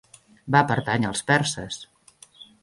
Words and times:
Va 0.55 0.61
pertànyer 0.71 1.09
als 1.11 1.21
perses. 1.29 1.79